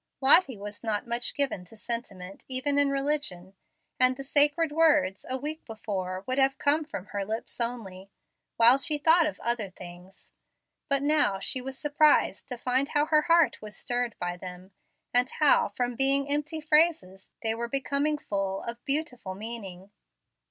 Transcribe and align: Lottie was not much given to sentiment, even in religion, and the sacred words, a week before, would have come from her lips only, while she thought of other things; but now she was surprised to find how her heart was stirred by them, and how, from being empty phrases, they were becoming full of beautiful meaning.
Lottie 0.19 0.57
was 0.57 0.83
not 0.83 1.05
much 1.05 1.35
given 1.35 1.63
to 1.65 1.77
sentiment, 1.77 2.43
even 2.47 2.79
in 2.79 2.89
religion, 2.89 3.53
and 3.99 4.17
the 4.17 4.23
sacred 4.23 4.71
words, 4.71 5.27
a 5.29 5.37
week 5.37 5.63
before, 5.63 6.23
would 6.25 6.39
have 6.39 6.57
come 6.57 6.83
from 6.85 7.05
her 7.13 7.23
lips 7.23 7.61
only, 7.61 8.09
while 8.57 8.79
she 8.79 8.97
thought 8.97 9.27
of 9.27 9.39
other 9.41 9.69
things; 9.69 10.31
but 10.89 11.03
now 11.03 11.37
she 11.37 11.61
was 11.61 11.77
surprised 11.77 12.47
to 12.47 12.57
find 12.57 12.89
how 12.89 13.05
her 13.05 13.21
heart 13.21 13.61
was 13.61 13.77
stirred 13.77 14.15
by 14.17 14.37
them, 14.37 14.71
and 15.13 15.29
how, 15.39 15.69
from 15.69 15.95
being 15.95 16.27
empty 16.27 16.59
phrases, 16.61 17.29
they 17.43 17.53
were 17.53 17.69
becoming 17.69 18.17
full 18.17 18.63
of 18.63 18.83
beautiful 18.85 19.35
meaning. 19.35 19.91